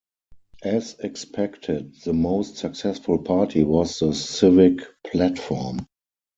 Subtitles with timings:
[0.63, 5.85] As expected the most successful party was the Civic Platform.